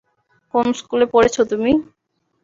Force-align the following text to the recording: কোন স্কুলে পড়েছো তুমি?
কোন 0.53 0.65
স্কুলে 0.79 1.05
পড়েছো 1.05 1.41
তুমি? 1.51 1.71